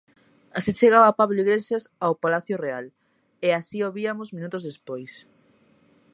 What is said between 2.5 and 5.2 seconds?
Real, e así o viamos minutos despois.